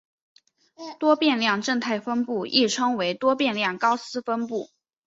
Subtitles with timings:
[0.97, 4.71] 多变量正态分布亦称为多变量高斯分布。